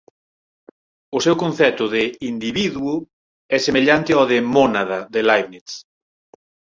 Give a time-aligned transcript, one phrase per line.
[1.17, 2.93] O seu concepto de ""individuo""
[3.55, 5.69] é semellante ao de ""mónada"" de Leibniz.